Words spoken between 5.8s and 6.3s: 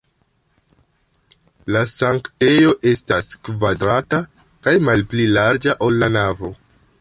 ol la